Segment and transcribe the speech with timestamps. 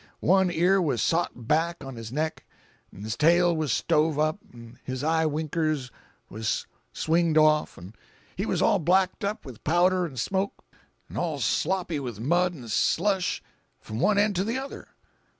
[0.19, 2.43] One ear was sot back on his neck,
[2.91, 5.91] 'n' his tail was stove up, 'n' his eye winkers
[6.27, 7.93] was swinged off, 'n'
[8.35, 10.65] he was all blacked up with powder an' smoke,
[11.07, 13.43] an' all sloppy with mud 'n' slush
[13.79, 14.87] f'm one end to the other.